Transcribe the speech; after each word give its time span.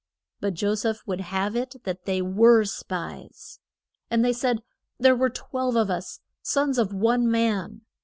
But 0.39 0.55
Jo 0.55 0.73
seph 0.73 1.05
would 1.05 1.21
have 1.21 1.55
it 1.55 1.75
that 1.83 2.05
they 2.05 2.23
were 2.23 2.63
spies. 2.65 3.59
And 4.09 4.25
they 4.25 4.33
said, 4.33 4.63
There 4.97 5.15
were 5.15 5.29
twelve 5.29 5.75
of 5.75 5.91
us, 5.91 6.21
sons 6.41 6.79
of 6.79 6.91
one 6.91 7.29
man. 7.29 7.81